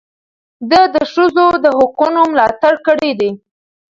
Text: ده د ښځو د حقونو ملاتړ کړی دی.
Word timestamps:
ده 0.69 0.81
د 0.95 0.97
ښځو 1.11 1.45
د 1.63 1.65
حقونو 1.77 2.21
ملاتړ 2.31 2.73
کړی 2.87 3.11
دی. 3.19 3.31